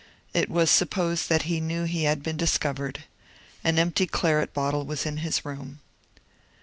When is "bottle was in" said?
4.51-5.17